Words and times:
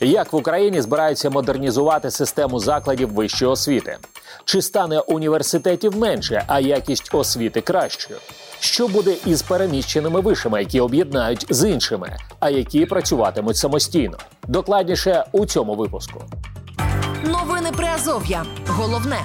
Як 0.00 0.32
в 0.32 0.36
Україні 0.36 0.80
збираються 0.80 1.30
модернізувати 1.30 2.10
систему 2.10 2.58
закладів 2.58 3.12
вищої 3.12 3.50
освіти? 3.50 3.96
Чи 4.44 4.62
стане 4.62 5.00
університетів 5.00 5.96
менше, 5.96 6.44
а 6.46 6.60
якість 6.60 7.14
освіти 7.14 7.60
кращою? 7.60 8.20
Що 8.60 8.88
буде 8.88 9.16
із 9.26 9.42
переміщеними 9.42 10.20
вишами, 10.20 10.58
які 10.60 10.80
об'єднають 10.80 11.46
з 11.50 11.68
іншими, 11.68 12.16
а 12.40 12.50
які 12.50 12.86
працюватимуть 12.86 13.56
самостійно? 13.56 14.18
Докладніше 14.48 15.24
у 15.32 15.46
цьому 15.46 15.74
випуску. 15.74 16.24
Новини 17.24 17.70
Приазов'я. 17.76 18.44
Головне. 18.66 19.18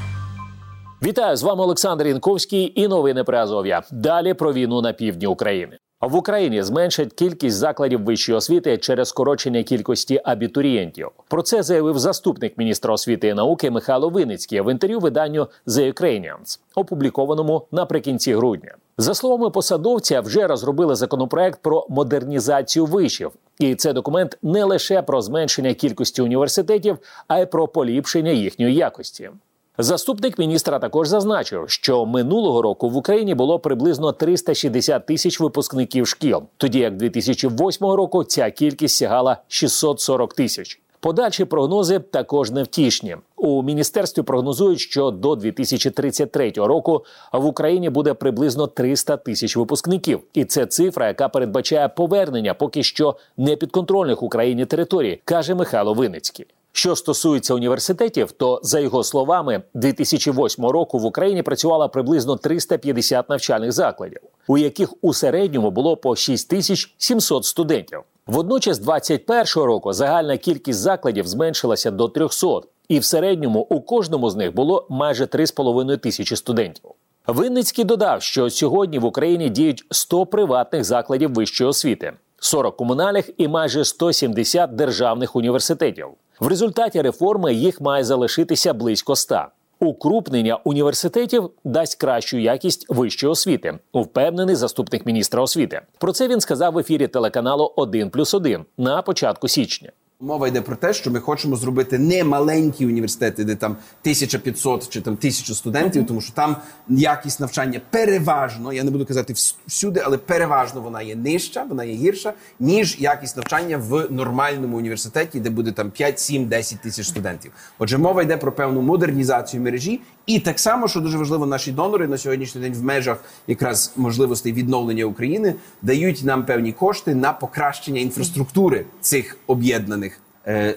Вітаю 1.04 1.36
з 1.36 1.44
вами 1.44 1.64
Олександр 1.64 2.08
Інковський 2.08 2.82
і 2.82 2.88
новини 2.88 3.24
Приазов'я. 3.24 3.82
Далі 3.92 4.34
про 4.34 4.54
війну 4.54 4.82
на 4.82 4.94
півдні 4.94 5.28
України. 5.28 5.78
В 6.04 6.16
Україні 6.16 6.64
зменшать 6.64 7.14
кількість 7.14 7.56
закладів 7.56 8.04
вищої 8.04 8.38
освіти 8.38 8.78
через 8.78 9.10
скорочення 9.10 9.64
кількості 9.64 10.22
абітурієнтів. 10.24 11.08
Про 11.28 11.42
це 11.42 11.64
заявив 11.64 12.00
заступник 12.00 12.58
міністра 12.58 12.94
освіти 12.94 13.28
і 13.28 13.34
науки 13.34 13.72
Михайло 13.72 14.10
Виницький 14.10 14.62
в 14.62 14.72
інтерв'ю 14.72 15.00
виданню 15.00 15.48
The 15.68 15.94
Ukrainians, 15.94 16.60
опублікованому 16.76 17.68
наприкінці 17.72 18.34
грудня. 18.34 18.76
За 18.98 19.14
словами 19.14 19.50
посадовця, 19.50 20.22
вже 20.22 20.48
розробили 20.48 20.96
законопроект 20.96 21.62
про 21.62 21.88
модернізацію 21.90 22.86
вишів, 22.86 23.32
і 23.60 23.76
це 23.76 23.94
документ 23.94 24.38
не 24.42 24.64
лише 24.64 25.02
про 25.02 25.22
зменшення 25.22 25.74
кількості 25.74 26.22
університетів, 26.22 26.98
а 27.28 27.40
й 27.40 27.46
про 27.46 27.68
поліпшення 27.68 28.32
їхньої 28.32 28.76
якості. 28.76 29.30
Заступник 29.78 30.40
міністра 30.40 30.80
також 30.80 31.08
зазначив, 31.08 31.64
що 31.68 32.06
минулого 32.06 32.62
року 32.62 32.90
в 32.90 32.98
Україні 32.98 33.36
було 33.36 33.60
приблизно 33.60 34.12
360 34.12 35.06
тисяч 35.06 35.40
випускників 35.40 36.08
шкіл, 36.08 36.44
тоді 36.58 36.80
як 36.80 36.98
2008 36.98 37.88
року 37.88 38.24
ця 38.24 38.52
кількість 38.52 38.96
сягала 38.96 39.38
640 39.48 40.34
тисяч. 40.34 40.82
Подальші 41.00 41.46
прогнози 41.46 42.00
також 42.00 42.52
невтішні. 42.52 43.18
У 43.36 43.64
міністерстві 43.64 44.22
прогнозують, 44.22 44.80
що 44.80 45.12
до 45.12 45.36
2033 45.36 46.52
року 46.56 47.06
в 47.34 47.46
Україні 47.46 47.90
буде 47.90 48.14
приблизно 48.14 48.68
300 48.68 49.18
тисяч 49.18 49.58
випускників, 49.58 50.20
і 50.34 50.46
це 50.46 50.66
цифра, 50.66 51.08
яка 51.08 51.30
передбачає 51.30 51.90
повернення 51.90 52.54
поки 52.54 52.84
що 52.84 53.16
непідконтрольних 53.38 54.24
Україні 54.24 54.66
територій, 54.66 55.22
каже 55.26 55.56
Михайло 55.56 55.94
Виницький. 55.94 56.46
Що 56.76 56.96
стосується 56.96 57.54
університетів, 57.54 58.32
то 58.32 58.60
за 58.64 58.80
його 58.80 59.04
словами, 59.04 59.62
2008 59.74 60.66
року 60.66 61.00
в 61.00 61.06
Україні 61.06 61.44
працювало 61.44 61.90
приблизно 61.90 62.36
350 62.36 63.30
навчальних 63.30 63.72
закладів, 63.72 64.20
у 64.48 64.58
яких 64.58 64.94
у 65.02 65.14
середньому 65.14 65.72
було 65.72 65.98
по 65.98 66.16
6700 66.16 67.46
студентів. 67.46 68.00
Водночас, 68.28 68.80
2021 68.80 69.68
року 69.68 69.94
загальна 69.94 70.38
кількість 70.38 70.80
закладів 70.80 71.28
зменшилася 71.28 71.92
до 71.92 72.08
300, 72.08 72.62
і 72.88 73.00
в 73.00 73.06
середньому 73.06 73.60
у 73.60 73.82
кожному 73.82 74.30
з 74.30 74.36
них 74.36 74.56
було 74.56 74.88
майже 74.90 75.26
3,5 75.26 75.98
тисячі 75.98 76.36
студентів. 76.36 76.90
Винницький 77.28 77.86
додав, 77.86 78.22
що 78.22 78.50
сьогодні 78.50 79.00
в 79.00 79.06
Україні 79.06 79.50
діють 79.50 79.86
100 79.92 80.26
приватних 80.26 80.84
закладів 80.84 81.34
вищої 81.34 81.70
освіти, 81.70 82.14
40 82.40 82.78
комунальних 82.78 83.30
і 83.38 83.48
майже 83.48 83.86
170 83.86 84.76
державних 84.76 85.36
університетів. 85.36 86.08
В 86.40 86.48
результаті 86.48 87.02
реформи 87.02 87.54
їх 87.54 87.82
має 87.82 88.04
залишитися 88.04 88.74
близько 88.74 89.14
ста. 89.14 89.48
Укрупнення 89.80 90.60
університетів 90.64 91.50
дасть 91.64 91.96
кращу 91.96 92.38
якість 92.38 92.86
вищої 92.90 93.32
освіти, 93.32 93.80
впевнений 93.94 94.56
заступник 94.56 95.06
міністра 95.06 95.42
освіти. 95.42 95.82
Про 96.00 96.12
це 96.12 96.28
він 96.28 96.42
сказав 96.42 96.74
в 96.74 96.78
ефірі 96.78 97.08
телеканалу 97.08 97.74
плюс 98.12 98.34
1+,1 98.34 98.64
на 98.78 99.02
початку 99.02 99.48
січня. 99.48 99.92
Мова 100.20 100.48
йде 100.48 100.62
про 100.62 100.76
те, 100.76 100.94
що 100.94 101.12
ми 101.12 101.20
хочемо 101.20 101.56
зробити 101.56 102.00
не 102.00 102.24
маленькі 102.24 102.86
університети, 102.86 103.44
де 103.44 103.56
там 103.56 103.72
1500 103.72 104.90
чи 104.90 105.02
там 105.02 105.14
1000 105.14 105.56
студентів, 105.56 106.02
uh 106.02 106.06
-huh. 106.06 106.08
тому 106.08 106.22
що 106.22 106.34
там 106.34 106.56
якість 106.90 107.40
навчання 107.40 107.82
переважно, 107.90 108.74
я 108.74 108.84
не 108.84 108.92
буду 108.92 109.06
казати 109.06 109.34
всюди, 109.68 110.02
але 110.06 110.18
переважно 110.18 110.82
вона 110.82 111.02
є 111.02 111.16
нижча, 111.16 111.64
вона 111.64 111.84
є 111.84 111.94
гірша, 111.94 112.34
ніж 112.60 112.98
якість 113.00 113.38
навчання 113.38 113.78
в 113.78 114.08
нормальному 114.12 114.78
університеті, 114.78 115.40
де 115.40 115.50
буде 115.50 115.72
там 115.72 115.92
5, 115.92 116.20
7, 116.20 116.46
10 116.46 116.82
тисяч 116.82 117.08
студентів. 117.08 117.52
Отже, 117.80 117.98
мова 117.98 118.22
йде 118.22 118.38
про 118.38 118.52
певну 118.52 118.82
модернізацію 118.82 119.64
мережі, 119.64 120.02
і 120.26 120.40
так 120.40 120.60
само, 120.60 120.88
що 120.88 121.00
дуже 121.00 121.18
важливо, 121.18 121.46
наші 121.46 121.72
донори 121.72 122.08
на 122.08 122.18
сьогоднішній 122.18 122.62
день 122.62 122.74
в 122.74 122.84
межах 122.84 123.24
якраз 123.48 123.94
можливостей 123.96 124.54
відновлення 124.54 125.06
України 125.06 125.56
дають 125.82 126.24
нам 126.24 126.46
певні 126.46 126.72
кошти 126.72 127.16
на 127.16 127.34
покращення 127.34 128.02
інфраструктури 128.02 128.86
цих 129.02 129.38
об'єднаних 129.48 130.13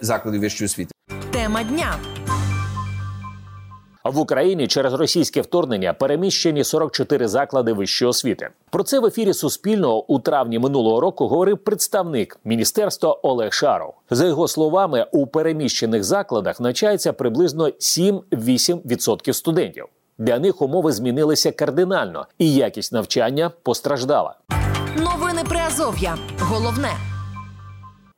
закладів 0.01 0.41
вищої 0.41 0.67
освіти. 0.67 0.93
Тема 1.33 1.63
дня. 1.63 1.95
В 4.05 4.19
Україні 4.19 4.67
через 4.67 4.93
російське 4.95 5.41
вторгнення 5.41 5.93
переміщені 5.93 6.65
44 6.65 7.29
заклади 7.29 7.73
вищої 7.73 8.09
освіти. 8.09 8.49
Про 8.71 8.83
це 8.83 9.01
в 9.01 9.07
ефірі 9.07 9.33
Суспільного 9.33 10.13
у 10.13 10.19
травні 10.19 10.59
минулого 10.59 11.01
року 11.01 11.29
говорив 11.29 11.59
представник 11.59 12.39
міністерства 12.45 13.13
Олег 13.23 13.53
Шаров. 13.53 13.95
За 14.11 14.27
його 14.27 14.49
словами, 14.49 15.07
у 15.13 15.27
переміщених 15.27 16.05
закладах 16.05 16.61
навчається 16.61 17.13
приблизно 17.13 17.67
7-8% 17.67 19.33
студентів. 19.33 19.85
Для 20.19 20.39
них 20.39 20.63
умови 20.63 20.93
змінилися 20.93 21.53
кардинально, 21.53 22.27
і 22.39 22.55
якість 22.55 22.93
навчання 22.93 23.51
постраждала. 23.63 24.35
Новини 24.97 25.43
Приазов'я. 25.49 26.17
Головне. 26.41 27.16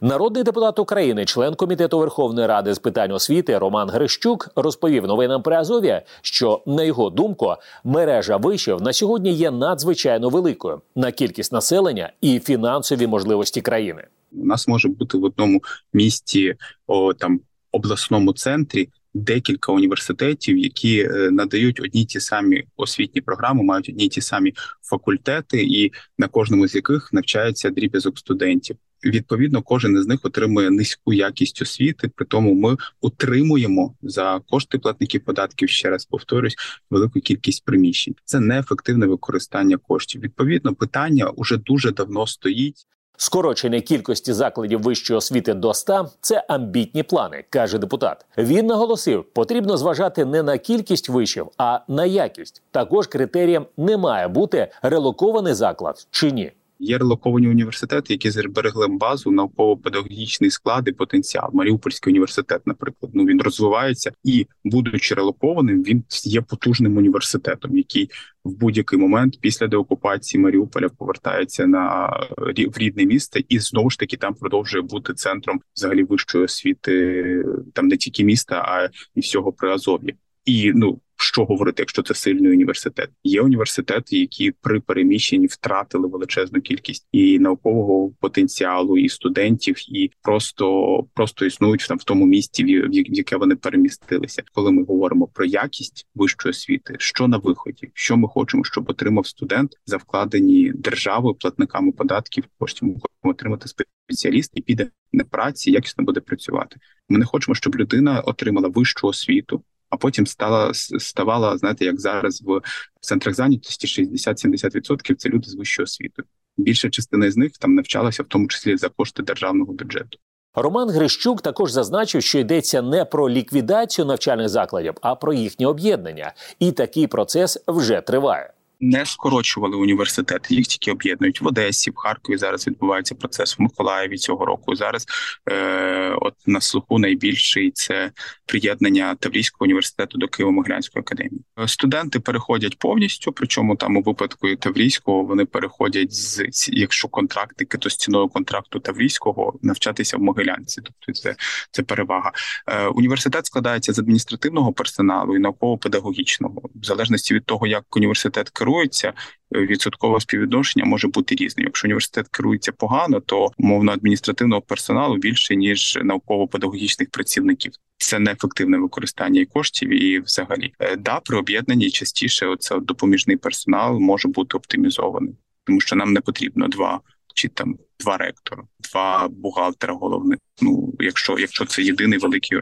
Народний 0.00 0.42
депутат 0.42 0.78
України, 0.78 1.24
член 1.24 1.54
комітету 1.54 1.98
Верховної 1.98 2.46
Ради 2.46 2.74
з 2.74 2.78
питань 2.78 3.12
освіти 3.12 3.58
Роман 3.58 3.90
Грищук 3.90 4.48
розповів 4.56 5.06
новинам 5.06 5.42
Приазов'я, 5.42 6.02
що 6.22 6.62
на 6.66 6.82
його 6.82 7.10
думку 7.10 7.54
мережа 7.84 8.36
вишів 8.36 8.82
на 8.82 8.92
сьогодні 8.92 9.32
є 9.32 9.50
надзвичайно 9.50 10.28
великою 10.28 10.80
на 10.96 11.12
кількість 11.12 11.52
населення 11.52 12.12
і 12.20 12.40
фінансові 12.40 13.06
можливості 13.06 13.60
країни. 13.60 14.04
У 14.32 14.44
нас 14.44 14.68
може 14.68 14.88
бути 14.88 15.18
в 15.18 15.24
одному 15.24 15.62
місті 15.92 16.54
о 16.86 17.14
там 17.14 17.40
обласному 17.72 18.32
центрі. 18.32 18.88
Декілька 19.14 19.72
університетів, 19.72 20.58
які 20.58 21.00
е, 21.00 21.30
надають 21.30 21.80
одні 21.80 22.04
ті 22.04 22.20
самі 22.20 22.64
освітні 22.76 23.20
програми, 23.20 23.62
мають 23.62 23.88
одні 23.88 24.08
ті 24.08 24.20
самі 24.20 24.54
факультети, 24.82 25.62
і 25.62 25.92
на 26.18 26.28
кожному 26.28 26.68
з 26.68 26.74
яких 26.74 27.12
навчається 27.12 27.70
дріб'язок 27.70 28.18
студентів. 28.18 28.76
Відповідно, 29.04 29.62
кожен 29.62 29.96
із 29.96 30.06
них 30.06 30.20
отримує 30.22 30.70
низьку 30.70 31.12
якість 31.12 31.62
освіти. 31.62 32.10
При 32.16 32.26
тому 32.26 32.54
ми 32.54 32.76
утримуємо 33.00 33.94
за 34.02 34.40
кошти 34.46 34.78
платників 34.78 35.24
податків. 35.24 35.68
Ще 35.68 35.90
раз 35.90 36.04
повторюсь, 36.04 36.56
велику 36.90 37.20
кількість 37.20 37.64
приміщень. 37.64 38.14
Це 38.24 38.40
неефективне 38.40 39.06
використання 39.06 39.76
коштів. 39.76 40.20
Відповідно, 40.20 40.74
питання 40.74 41.30
уже 41.30 41.56
дуже 41.56 41.92
давно 41.92 42.26
стоїть. 42.26 42.86
Скорочення 43.20 43.80
кількості 43.80 44.32
закладів 44.32 44.82
вищої 44.82 45.18
освіти 45.18 45.54
до 45.54 45.74
100– 45.74 46.08
це 46.20 46.44
амбітні 46.48 47.02
плани, 47.02 47.44
каже 47.50 47.78
депутат. 47.78 48.26
Він 48.38 48.66
наголосив, 48.66 49.24
потрібно 49.24 49.76
зважати 49.76 50.24
не 50.24 50.42
на 50.42 50.58
кількість 50.58 51.08
вишів, 51.08 51.46
а 51.58 51.80
на 51.88 52.04
якість. 52.04 52.62
Також 52.70 53.06
критерієм 53.06 53.66
не 53.76 53.96
має 53.96 54.28
бути 54.28 54.68
релокований 54.82 55.54
заклад 55.54 56.06
чи 56.10 56.32
ні. 56.32 56.52
Є 56.80 56.98
релоковані 56.98 57.48
університети, 57.48 58.14
які 58.14 58.30
зберегли 58.30 58.86
базу 58.88 59.30
науково-педагогічний 59.30 60.50
склад 60.50 60.88
і 60.88 60.92
потенціал. 60.92 61.50
Маріупольський 61.52 62.10
університет, 62.10 62.62
наприклад, 62.66 63.12
ну 63.14 63.24
він 63.24 63.42
розвивається 63.42 64.12
і, 64.24 64.46
будучи 64.64 65.14
релокованим, 65.14 65.82
він 65.82 66.04
є 66.24 66.40
потужним 66.40 66.96
університетом, 66.96 67.76
який 67.76 68.10
в 68.44 68.56
будь-який 68.56 68.98
момент 68.98 69.40
після 69.40 69.66
деокупації 69.66 70.42
Маріуполя 70.42 70.88
повертається 70.88 71.66
на 71.66 72.08
в 72.46 72.78
рідне 72.78 73.04
місце, 73.04 73.40
і 73.48 73.58
знову 73.58 73.90
ж 73.90 73.98
таки 73.98 74.16
там 74.16 74.34
продовжує 74.34 74.82
бути 74.82 75.14
центром 75.14 75.60
взагалі 75.76 76.02
вищої 76.02 76.44
освіти, 76.44 77.44
там 77.74 77.88
не 77.88 77.96
тільки 77.96 78.24
міста, 78.24 78.54
а 78.68 78.88
і 79.14 79.20
всього 79.20 79.52
Приазов'я. 79.52 80.14
І 80.44 80.72
ну 80.74 81.00
що 81.20 81.44
говорити, 81.44 81.82
якщо 81.82 82.02
це 82.02 82.14
сильний 82.14 82.52
університет. 82.52 83.10
Є 83.24 83.42
університети, 83.42 84.18
які 84.18 84.50
при 84.50 84.80
переміщенні 84.80 85.46
втратили 85.46 86.08
величезну 86.08 86.60
кількість 86.60 87.08
і 87.12 87.38
наукового 87.38 88.12
потенціалу, 88.20 88.98
і 88.98 89.08
студентів, 89.08 89.76
і 89.88 90.10
просто 90.22 91.06
просто 91.14 91.46
існують 91.46 91.86
там 91.88 91.98
в 91.98 92.04
тому 92.04 92.26
місці, 92.26 92.64
в 92.64 92.90
яке 92.92 93.36
вони 93.36 93.56
перемістилися. 93.56 94.42
Коли 94.52 94.72
ми 94.72 94.84
говоримо 94.84 95.26
про 95.26 95.44
якість 95.44 96.06
вищої 96.14 96.50
освіти, 96.50 96.96
що 96.98 97.28
на 97.28 97.36
виході, 97.36 97.90
що 97.94 98.16
ми 98.16 98.28
хочемо, 98.28 98.64
щоб 98.64 98.90
отримав 98.90 99.26
студент 99.26 99.72
за 99.86 99.96
вкладені 99.96 100.72
державою, 100.74 101.34
платниками 101.34 101.92
податків, 101.92 102.44
коштів 102.58 102.88
ми 102.88 102.94
хочемо 102.94 103.32
отримати 103.32 103.68
спеціаліст 103.68 104.52
і 104.54 104.62
піде 104.62 104.90
на 105.12 105.24
праці, 105.24 105.70
якісно 105.70 106.04
буде 106.04 106.20
працювати. 106.20 106.76
Ми 107.08 107.18
не 107.18 107.24
хочемо, 107.24 107.54
щоб 107.54 107.76
людина 107.76 108.20
отримала 108.20 108.68
вищу 108.68 109.06
освіту 109.06 109.62
а 109.90 109.96
потім 109.96 110.26
стала 110.26 110.74
ставала, 110.74 111.58
знаєте, 111.58 111.84
як 111.84 112.00
зараз 112.00 112.42
в 112.42 112.60
центрах 113.00 113.34
зайнятості 113.34 114.02
60-70% 114.02 115.14
це 115.14 115.28
люди 115.28 115.50
з 115.50 115.54
вищою 115.54 115.84
освітою. 115.84 116.28
Більша 116.56 116.90
частина 116.90 117.30
з 117.30 117.36
них 117.36 117.52
там 117.60 117.74
навчалася, 117.74 118.22
в 118.22 118.26
тому 118.26 118.48
числі 118.48 118.76
за 118.76 118.88
кошти 118.88 119.22
державного 119.22 119.72
бюджету. 119.72 120.18
Роман 120.54 120.90
Грищук 120.90 121.42
також 121.42 121.72
зазначив, 121.72 122.22
що 122.22 122.38
йдеться 122.38 122.82
не 122.82 123.04
про 123.04 123.30
ліквідацію 123.30 124.04
навчальних 124.04 124.48
закладів, 124.48 124.94
а 125.02 125.14
про 125.14 125.32
їхнє 125.32 125.66
об'єднання, 125.66 126.32
і 126.58 126.72
такий 126.72 127.06
процес 127.06 127.58
вже 127.66 128.00
триває 128.00 128.52
не 128.80 129.06
скорочували 129.06 129.76
університети, 129.76 130.54
їх 130.54 130.66
тільки 130.66 130.92
об'єднують 130.92 131.40
в 131.40 131.46
Одесі, 131.46 131.90
в 131.90 131.96
Харкові. 131.96 132.36
Зараз 132.36 132.66
відбувається 132.66 133.14
процес 133.14 133.58
в 133.58 133.62
Миколаєві 133.62 134.16
цього 134.16 134.46
року. 134.46 134.76
Зараз 134.76 135.06
е, 135.50 136.16
от 136.20 136.34
на 136.46 136.60
слуху 136.60 136.98
найбільший 136.98 137.70
це 137.70 138.10
приєднання 138.46 139.14
Таврійського 139.14 139.64
університету 139.64 140.18
до 140.18 140.26
Києво-Могилянської 140.26 140.98
академії. 140.98 141.42
Студенти 141.66 142.20
переходять 142.20 142.78
повністю, 142.78 143.32
причому 143.32 143.76
там 143.76 143.96
у 143.96 144.02
випадку 144.02 144.56
Таврійського 144.56 145.22
вони 145.22 145.44
переходять 145.44 146.14
з 146.14 146.44
якщо 146.68 147.08
контрактики, 147.08 147.78
то 147.78 147.90
з 147.90 147.96
ціною 147.96 148.28
контракту 148.28 148.80
Таврійського 148.80 149.58
навчатися 149.62 150.16
в 150.16 150.20
Могилянці. 150.20 150.80
Тобто 150.80 151.20
це 151.20 151.34
це 151.70 151.82
перевага. 151.82 152.32
Е, 152.66 152.86
Університет 152.86 153.46
складається 153.46 153.92
з 153.92 153.98
адміністративного 153.98 154.72
персоналу 154.72 155.36
і 155.36 155.38
науково-педагогічного, 155.38 156.62
в 156.74 156.84
залежності 156.84 157.34
від 157.34 157.44
того, 157.44 157.66
як 157.66 157.96
університет 157.96 158.50
керує 158.50 158.67
керується, 158.68 159.12
е, 159.54 159.58
відсоткове 159.66 160.20
співвідношення 160.20 160.84
може 160.84 161.08
бути 161.08 161.34
різним. 161.34 161.66
Якщо 161.66 161.86
університет 161.86 162.28
керується 162.28 162.72
погано, 162.72 163.20
то 163.20 163.50
мовно 163.58 163.92
адміністративного 163.92 164.62
персоналу 164.62 165.16
більше 165.16 165.56
ніж 165.56 165.98
науково-педагогічних 166.02 167.10
працівників. 167.10 167.72
Це 167.98 168.18
неефективне 168.18 168.78
використання 168.78 169.40
і 169.40 169.44
коштів, 169.44 170.02
і 170.02 170.20
взагалі 170.20 170.72
е, 170.80 170.96
да 170.96 171.20
при 171.20 171.38
об'єднанні 171.38 171.90
частіше 171.90 172.46
оце 172.46 172.80
допоміжний 172.80 173.36
персонал 173.36 173.98
може 173.98 174.28
бути 174.28 174.56
оптимізований, 174.56 175.34
тому 175.64 175.80
що 175.80 175.96
нам 175.96 176.12
не 176.12 176.20
потрібно 176.20 176.68
два 176.68 177.00
чи 177.34 177.48
там 177.48 177.78
два 178.00 178.16
ректора, 178.16 178.62
два 178.92 179.28
бухгалтера 179.28 179.94
головних. 179.94 180.38
Ну, 180.60 180.94
якщо 180.98 181.38
якщо 181.38 181.64
це 181.64 181.82
єдиний 181.82 182.18
великий 182.18 182.58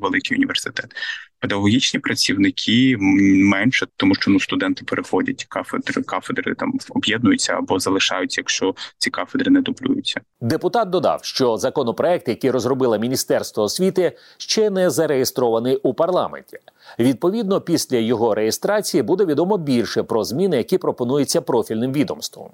великий 0.00 0.36
університет, 0.36 0.94
педагогічні 1.42 2.00
працівники 2.00 2.96
менше, 2.98 3.86
тому 3.96 4.14
що 4.14 4.30
ну 4.30 4.40
студенти 4.40 4.84
переходять 4.84 5.46
кафедри, 5.48 6.02
кафедри 6.02 6.54
там 6.54 6.72
об'єднуються 6.90 7.52
або 7.54 7.78
залишаються, 7.78 8.40
якщо 8.40 8.74
ці 8.98 9.10
кафедри 9.10 9.50
не 9.50 9.60
дублюються. 9.60 10.20
Депутат 10.40 10.90
додав, 10.90 11.20
що 11.24 11.56
законопроект, 11.56 12.28
який 12.28 12.50
розробило 12.50 12.98
міністерство 12.98 13.62
освіти, 13.62 14.16
ще 14.38 14.70
не 14.70 14.90
зареєстрований 14.90 15.76
у 15.76 15.94
парламенті. 15.94 16.58
Відповідно, 16.98 17.60
після 17.60 17.96
його 17.96 18.34
реєстрації 18.34 19.02
буде 19.02 19.24
відомо 19.24 19.58
більше 19.58 20.02
про 20.02 20.24
зміни, 20.24 20.56
які 20.56 20.78
пропонуються 20.78 21.40
профільним 21.40 21.92
відомством. 21.92 22.50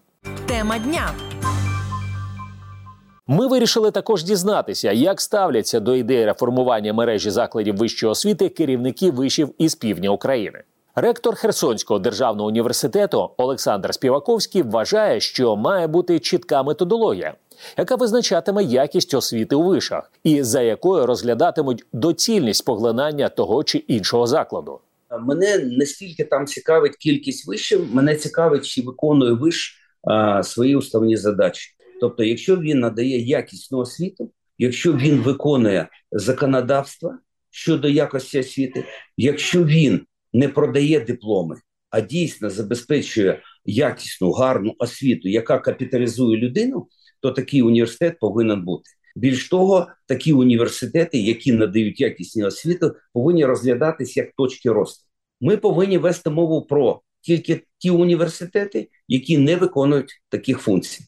Тема 0.46 0.78
дня. 0.78 1.10
Ми 3.30 3.46
вирішили 3.46 3.90
також 3.90 4.24
дізнатися, 4.24 4.92
як 4.92 5.20
ставляться 5.20 5.80
до 5.80 5.96
ідеї 5.96 6.24
реформування 6.24 6.92
мережі 6.92 7.30
закладів 7.30 7.76
вищої 7.76 8.12
освіти 8.12 8.48
керівники 8.48 9.10
вишів 9.10 9.54
із 9.58 9.74
півдня 9.74 10.10
України. 10.10 10.62
Ректор 10.94 11.34
Херсонського 11.34 12.00
державного 12.00 12.48
університету 12.48 13.30
Олександр 13.36 13.94
Співаковський 13.94 14.62
вважає, 14.62 15.20
що 15.20 15.56
має 15.56 15.86
бути 15.86 16.18
чітка 16.18 16.62
методологія, 16.62 17.34
яка 17.78 17.96
визначатиме 17.96 18.64
якість 18.64 19.14
освіти 19.14 19.56
у 19.56 19.62
вишах, 19.62 20.12
і 20.24 20.42
за 20.42 20.60
якою 20.60 21.06
розглядатимуть 21.06 21.86
доцільність 21.92 22.64
поглинання 22.64 23.28
того 23.28 23.64
чи 23.64 23.78
іншого 23.78 24.26
закладу. 24.26 24.80
Мене 25.20 25.58
не 25.58 25.86
стільки 25.86 26.24
там 26.24 26.46
цікавить 26.46 26.96
кількість 26.96 27.48
вишів, 27.48 27.94
мене 27.94 28.16
цікавить, 28.16 28.66
чи 28.66 28.82
виконує 28.82 29.32
виш 29.32 29.78
а, 30.02 30.42
свої 30.42 30.76
уставні 30.76 31.16
задачі. 31.16 31.77
Тобто, 32.00 32.24
якщо 32.24 32.56
він 32.56 32.78
надає 32.78 33.18
якісну 33.18 33.78
освіту, 33.78 34.32
якщо 34.58 34.92
він 34.92 35.16
виконує 35.16 35.88
законодавство 36.12 37.14
щодо 37.50 37.88
якості 37.88 38.38
освіти, 38.38 38.84
якщо 39.16 39.64
він 39.64 40.00
не 40.32 40.48
продає 40.48 41.00
дипломи, 41.00 41.56
а 41.90 42.00
дійсно 42.00 42.50
забезпечує 42.50 43.42
якісну 43.64 44.32
гарну 44.32 44.74
освіту, 44.78 45.28
яка 45.28 45.58
капіталізує 45.58 46.38
людину, 46.38 46.88
то 47.20 47.30
такий 47.30 47.62
університет 47.62 48.18
повинен 48.18 48.64
бути. 48.64 48.90
Більш 49.16 49.48
того, 49.48 49.86
такі 50.06 50.32
університети, 50.32 51.18
які 51.18 51.52
надають 51.52 52.00
якісні 52.00 52.44
освіту, 52.44 52.94
повинні 53.12 53.44
розглядатися 53.44 54.20
як 54.20 54.32
точки 54.36 54.70
росту. 54.70 55.04
Ми 55.40 55.56
повинні 55.56 55.98
вести 55.98 56.30
мову 56.30 56.62
про 56.62 57.02
тільки 57.20 57.62
ті 57.78 57.90
університети, 57.90 58.88
які 59.08 59.38
не 59.38 59.56
виконують 59.56 60.22
таких 60.28 60.58
функцій. 60.58 61.04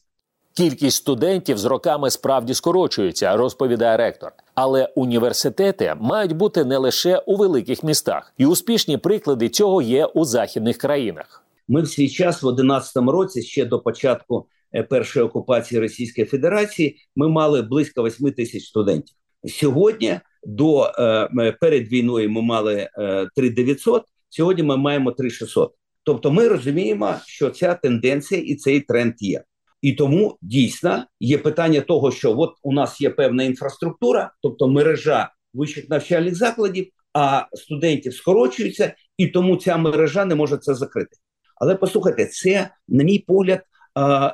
Кількість 0.61 0.97
студентів 0.97 1.57
з 1.57 1.65
роками 1.65 2.09
справді 2.09 2.53
скорочується, 2.53 3.37
розповідає 3.37 3.97
ректор. 3.97 4.31
Але 4.55 4.85
університети 4.95 5.95
мають 6.01 6.31
бути 6.31 6.65
не 6.65 6.77
лише 6.77 7.17
у 7.17 7.35
великих 7.35 7.83
містах, 7.83 8.33
і 8.37 8.45
успішні 8.45 8.97
приклади 8.97 9.49
цього 9.49 9.81
є 9.81 10.05
у 10.05 10.25
західних 10.25 10.77
країнах. 10.77 11.45
Ми 11.67 11.81
в 11.81 11.87
свій 11.87 12.09
час 12.09 12.43
в 12.43 12.47
11 12.47 12.97
році, 12.97 13.41
ще 13.41 13.65
до 13.65 13.79
початку 13.79 14.47
е, 14.75 14.83
першої 14.83 15.25
окупації 15.25 15.81
Російської 15.81 16.27
Федерації, 16.27 16.97
ми 17.15 17.29
мали 17.29 17.61
близько 17.61 18.03
8 18.03 18.31
тисяч 18.31 18.63
студентів. 18.63 19.15
Сьогодні 19.45 20.19
до 20.43 20.83
е, 20.83 21.57
перед 21.61 21.87
війною 21.87 22.29
ми 22.29 22.41
мали 22.41 22.89
е, 22.97 23.27
3900, 23.35 24.03
Сьогодні 24.29 24.63
ми 24.63 24.77
маємо 24.77 25.11
3600. 25.11 25.73
Тобто, 26.03 26.31
ми 26.31 26.47
розуміємо, 26.47 27.15
що 27.25 27.49
ця 27.49 27.73
тенденція 27.73 28.41
і 28.41 28.55
цей 28.55 28.79
тренд 28.79 29.13
є. 29.19 29.43
І 29.81 29.93
тому 29.93 30.37
дійсно 30.41 31.05
є 31.19 31.37
питання 31.37 31.81
того, 31.81 32.11
що 32.11 32.39
от 32.39 32.53
у 32.63 32.73
нас 32.73 33.01
є 33.01 33.09
певна 33.09 33.43
інфраструктура, 33.43 34.31
тобто 34.41 34.67
мережа 34.67 35.29
вищих 35.53 35.89
навчальних 35.89 36.35
закладів, 36.35 36.87
а 37.13 37.45
студентів 37.53 38.13
скорочується, 38.13 38.95
і 39.17 39.27
тому 39.27 39.55
ця 39.55 39.77
мережа 39.77 40.25
не 40.25 40.35
може 40.35 40.57
це 40.57 40.73
закрити. 40.73 41.17
Але 41.55 41.75
послухайте, 41.75 42.25
це, 42.25 42.69
на 42.87 43.03
мій 43.03 43.19
погляд, 43.19 43.61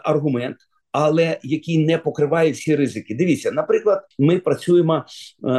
аргумент, 0.03 0.57
але 0.91 1.39
який 1.43 1.85
не 1.85 1.97
покриває 1.97 2.51
всі 2.51 2.75
ризики. 2.75 3.15
Дивіться, 3.15 3.51
наприклад, 3.51 4.01
ми 4.19 4.39
працюємо 4.39 5.05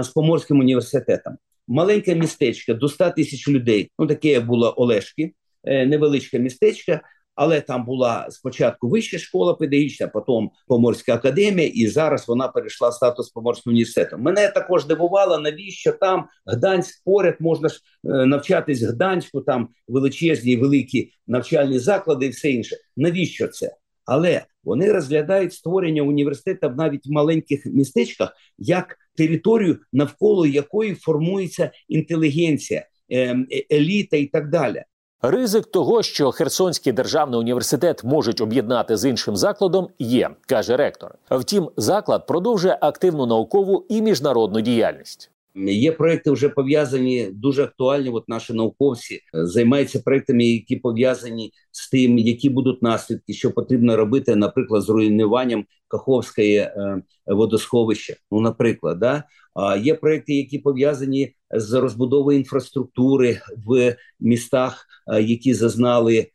з 0.02 0.08
Поморським 0.08 0.60
університетом. 0.60 1.36
Маленьке 1.68 2.14
містечко 2.14 2.74
до 2.74 2.88
100 2.88 3.10
тисяч 3.10 3.48
людей. 3.48 3.90
Ну 3.98 4.06
таке 4.06 4.40
було 4.40 4.74
Олешки, 4.76 5.32
е, 5.64 5.86
невеличке 5.86 6.38
містечко 6.38 7.00
але 7.38 7.60
там 7.60 7.84
була 7.84 8.26
спочатку 8.30 8.88
вища 8.88 9.18
школа 9.18 9.54
педагогічна, 9.54 10.08
потім 10.08 10.50
поморська 10.66 11.14
академія, 11.14 11.68
і 11.68 11.86
зараз 11.86 12.28
вона 12.28 12.48
перейшла 12.48 12.88
в 12.88 12.94
статус 12.94 13.30
поморського 13.30 13.72
університету. 13.72 14.18
Мене 14.18 14.48
також 14.48 14.86
дивувало, 14.86 15.38
навіщо 15.38 15.92
там 15.92 16.24
Гданськ 16.46 17.04
поряд 17.04 17.36
можна 17.40 17.68
ж 17.68 17.80
е, 18.04 18.26
навчатись 18.26 18.82
Гданську, 18.82 19.40
там 19.40 19.68
величезні 19.88 20.56
великі 20.56 21.12
навчальні 21.26 21.78
заклади, 21.78 22.26
і 22.26 22.28
все 22.28 22.50
інше. 22.50 22.76
Навіщо 22.96 23.48
це? 23.48 23.76
Але 24.04 24.44
вони 24.64 24.92
розглядають 24.92 25.52
створення 25.52 26.02
університету 26.02 26.74
навіть 26.76 27.06
в 27.06 27.10
маленьких 27.10 27.66
містечках 27.66 28.32
як 28.58 28.96
територію, 29.16 29.78
навколо 29.92 30.46
якої 30.46 30.94
формується 30.94 31.70
інтелігенція, 31.88 32.86
ем, 33.10 33.46
е, 33.52 33.76
еліта 33.76 34.16
і 34.16 34.26
так 34.26 34.50
далі. 34.50 34.84
Ризик 35.22 35.66
того, 35.66 36.02
що 36.02 36.30
Херсонський 36.30 36.92
державний 36.92 37.40
університет 37.40 38.04
можуть 38.04 38.40
об'єднати 38.40 38.96
з 38.96 39.08
іншим 39.08 39.36
закладом, 39.36 39.88
є, 39.98 40.30
каже 40.46 40.76
ректор. 40.76 41.14
Втім, 41.30 41.70
заклад 41.76 42.26
продовжує 42.26 42.78
активну 42.80 43.26
наукову 43.26 43.86
і 43.88 44.02
міжнародну 44.02 44.60
діяльність. 44.60 45.30
Є 45.66 45.92
проекти 45.92 46.30
вже 46.30 46.48
пов'язані 46.48 47.28
дуже 47.32 47.64
актуальні. 47.64 48.10
От 48.10 48.28
наші 48.28 48.52
науковці 48.52 49.14
е, 49.14 49.20
займаються 49.46 49.98
проектами, 49.98 50.44
які 50.44 50.76
пов'язані 50.76 51.52
з 51.72 51.90
тим, 51.90 52.18
які 52.18 52.50
будуть 52.50 52.82
наслідки, 52.82 53.32
що 53.32 53.50
потрібно 53.50 53.96
робити, 53.96 54.36
наприклад, 54.36 54.82
з 54.82 54.88
руйнуванням 54.88 55.64
Каховської 55.88 56.56
е, 56.56 57.02
водосховища. 57.26 58.14
Ну, 58.30 58.40
наприклад, 58.40 58.98
да 58.98 59.24
а 59.54 59.76
є 59.76 59.94
проекти, 59.94 60.34
які 60.34 60.58
пов'язані 60.58 61.34
з 61.50 61.72
розбудовою 61.72 62.38
інфраструктури 62.38 63.40
в 63.66 63.96
містах, 64.20 64.86
е, 65.12 65.22
які 65.22 65.54
зазнали 65.54 66.26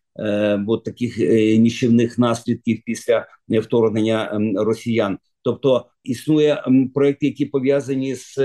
от 0.68 0.84
таких 0.84 1.18
ніщівних 1.60 2.18
наслідків 2.18 2.82
після 2.86 3.28
вторгнення 3.50 4.30
ем, 4.34 4.58
росіян. 4.58 5.18
Тобто 5.42 5.86
існує 6.04 6.64
проекти, 6.94 7.26
які 7.26 7.46
пов'язані 7.46 8.16
з 8.16 8.38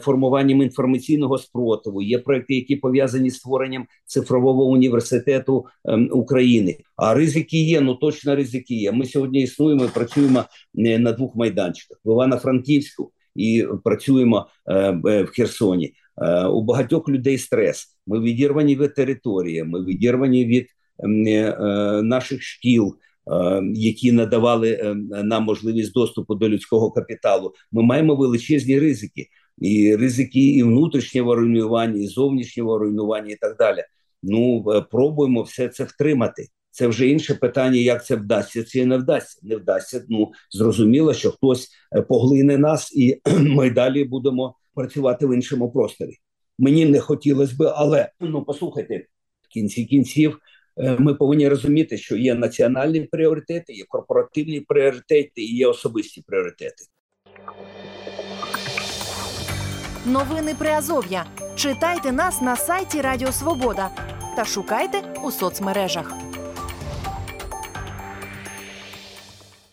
формуванням 0.00 0.62
інформаційного 0.62 1.38
спротиву. 1.38 2.02
Є 2.02 2.18
проекти, 2.18 2.54
які 2.54 2.76
пов'язані 2.76 3.30
з 3.30 3.36
створенням 3.36 3.86
цифрового 4.04 4.64
університету 4.64 5.66
ем, 5.84 6.08
України. 6.12 6.78
А 6.96 7.14
ризики 7.14 7.58
є. 7.58 7.80
Ну 7.80 7.94
точно 7.94 8.36
ризики 8.36 8.74
є. 8.74 8.92
Ми 8.92 9.06
сьогодні 9.06 9.42
існуємо, 9.42 9.84
і 9.84 9.88
працюємо 9.88 10.44
на 10.74 11.12
двох 11.12 11.36
майданчиках: 11.36 12.00
в 12.04 12.10
Івано-Франківську 12.12 13.12
і 13.36 13.66
працюємо 13.84 14.46
е, 14.68 14.90
в 15.04 15.26
Херсоні. 15.26 15.92
Е, 16.18 16.46
у 16.46 16.62
багатьох 16.62 17.08
людей 17.08 17.38
стрес. 17.38 17.86
Ми 18.06 18.20
відірвані 18.20 18.76
від 18.76 18.94
території, 18.94 19.64
ми 19.64 19.84
відірвані 19.84 20.44
від 20.44 20.66
ем, 21.04 21.26
е, 21.26 22.02
наших 22.02 22.42
шкіл. 22.42 22.96
які 23.74 24.12
надавали 24.12 24.96
нам 25.24 25.44
можливість 25.44 25.92
доступу 25.92 26.34
до 26.34 26.48
людського 26.48 26.90
капіталу. 26.90 27.52
Ми 27.72 27.82
маємо 27.82 28.14
величезні 28.14 28.78
ризики, 28.78 29.26
і 29.62 29.96
ризики 29.96 30.40
і 30.40 30.62
внутрішнього 30.62 31.34
руйнування, 31.34 32.02
і 32.02 32.06
зовнішнього 32.06 32.78
руйнування, 32.78 33.32
і 33.32 33.36
так 33.36 33.56
далі. 33.56 33.84
Ну 34.22 34.64
пробуємо 34.90 35.42
все 35.42 35.68
це 35.68 35.84
втримати. 35.84 36.48
Це 36.70 36.86
вже 36.86 37.08
інше 37.08 37.34
питання, 37.34 37.76
як 37.76 38.06
це 38.06 38.16
вдасться 38.16 38.64
чи 38.64 38.86
не 38.86 38.96
вдасться. 38.96 39.40
Не 39.42 39.56
вдасться. 39.56 40.04
Ну 40.08 40.32
зрозуміло, 40.50 41.14
що 41.14 41.30
хтось 41.30 41.70
е, 41.96 42.02
поглине 42.02 42.58
нас, 42.58 42.92
і 42.96 43.20
ми 43.40 43.70
далі 43.70 44.04
будемо 44.04 44.56
працювати 44.74 45.26
в 45.26 45.34
іншому 45.34 45.70
просторі. 45.70 46.18
Мені 46.58 46.84
не 46.84 47.00
хотілося 47.00 47.56
би, 47.56 47.72
але 47.74 48.10
ну 48.20 48.44
послухайте, 48.44 49.06
в 49.42 49.48
кінці 49.48 49.84
кінців 49.84 50.38
е, 50.76 50.96
ми 50.98 51.14
повинні 51.14 51.48
розуміти, 51.48 51.98
що 51.98 52.16
є 52.16 52.34
національні 52.34 53.00
пріоритети, 53.00 53.72
є 53.72 53.84
корпоративні 53.88 54.60
пріоритети 54.60 55.42
і 55.42 55.56
є 55.56 55.66
особисті 55.66 56.22
пріоритети. 56.26 56.84
Новини 60.06 60.54
Приазов'я. 60.58 61.24
Читайте 61.56 62.12
нас 62.12 62.40
на 62.40 62.56
сайті 62.56 63.00
Радіо 63.00 63.32
Свобода 63.32 63.88
та 64.36 64.44
шукайте 64.44 65.02
у 65.24 65.30
соцмережах. 65.30 66.12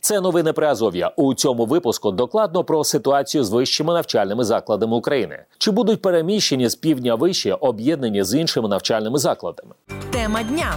Це 0.01 0.21
новини 0.21 0.53
при 0.53 0.67
Азов'я. 0.67 1.11
У 1.15 1.33
цьому 1.33 1.65
випуску 1.65 2.11
докладно 2.11 2.63
про 2.63 2.83
ситуацію 2.83 3.43
з 3.43 3.49
вищими 3.49 3.93
навчальними 3.93 4.43
закладами 4.43 4.95
України. 4.95 5.43
Чи 5.57 5.71
будуть 5.71 6.01
переміщені 6.01 6.69
з 6.69 6.75
півдня 6.75 7.15
вище 7.15 7.53
об'єднані 7.53 8.23
з 8.23 8.39
іншими 8.39 8.69
навчальними 8.69 9.19
закладами? 9.19 9.73
Тема 10.11 10.43
дня. 10.43 10.75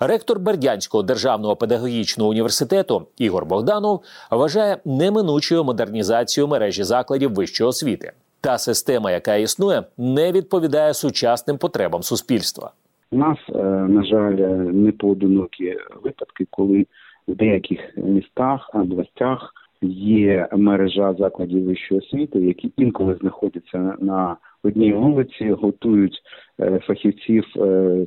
Ректор 0.00 0.40
Бердянського 0.40 1.02
державного 1.02 1.56
педагогічного 1.56 2.30
університету 2.30 3.06
Ігор 3.18 3.46
Богданов 3.46 4.02
вважає 4.30 4.76
неминучою 4.84 5.64
модернізацію 5.64 6.48
мережі 6.48 6.82
закладів 6.82 7.34
вищої 7.34 7.68
освіти. 7.68 8.12
Та 8.40 8.58
система, 8.58 9.10
яка 9.10 9.34
існує, 9.34 9.82
не 9.98 10.32
відповідає 10.32 10.94
сучасним 10.94 11.58
потребам 11.58 12.02
суспільства. 12.02 12.70
У 13.10 13.16
нас, 13.16 13.38
е, 13.48 13.62
на 13.88 14.04
жаль, 14.04 14.36
не 14.72 14.92
поодинокі 14.92 15.76
випадки, 16.02 16.46
коли 16.50 16.86
в 17.28 17.36
деяких 17.36 17.78
містах, 17.96 18.70
областях 18.74 19.54
є 19.90 20.48
мережа 20.52 21.14
закладів 21.18 21.64
вищої 21.64 22.00
освіти, 22.00 22.38
які 22.40 22.72
інколи 22.76 23.16
знаходяться 23.20 23.94
на 23.98 24.36
одній 24.64 24.92
вулиці, 24.92 25.50
готують 25.50 26.22
е, 26.60 26.78
фахівців 26.78 27.44
е, 27.56 27.60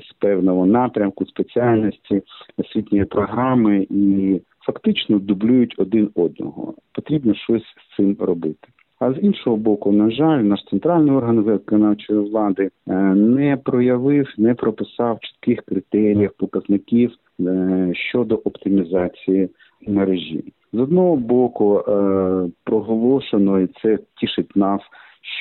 з 0.09 0.13
певного 0.19 0.65
напрямку, 0.65 1.25
спеціальності, 1.25 2.21
освітньої 2.57 3.05
програми 3.05 3.87
і 3.89 4.41
фактично 4.65 5.19
дублюють 5.19 5.75
один 5.77 6.09
одного. 6.15 6.73
Потрібно 6.93 7.33
щось 7.35 7.63
з 7.63 7.95
цим 7.95 8.17
робити. 8.19 8.67
А 8.99 9.13
з 9.13 9.17
іншого 9.21 9.57
боку, 9.57 9.91
на 9.91 10.11
жаль, 10.11 10.39
наш 10.39 10.59
центральний 10.69 11.15
орган 11.15 11.39
виконавчої 11.39 12.19
влади 12.19 12.69
е, 12.87 12.93
не 13.15 13.57
проявив, 13.57 14.33
не 14.37 14.53
прописав 14.53 15.19
чітких 15.19 15.61
критеріїв, 15.65 16.31
показників 16.37 17.11
щодо 17.93 18.35
оптимізації 18.35 19.49
мережі. 19.87 20.53
З 20.73 20.79
одного 20.79 21.15
боку, 21.15 21.83
проголошено, 22.63 23.59
і 23.59 23.67
це 23.81 23.99
тішить 24.19 24.55
нас, 24.55 24.81